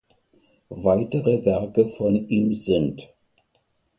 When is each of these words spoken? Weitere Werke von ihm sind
Weitere 0.79 1.45
Werke 1.45 1.87
von 1.89 2.15
ihm 2.15 2.55
sind 2.55 3.07